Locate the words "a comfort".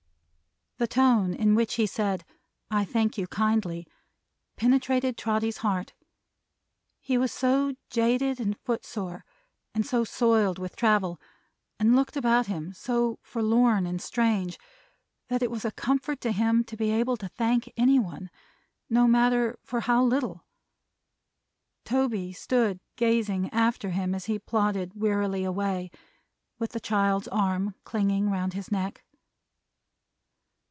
15.65-16.19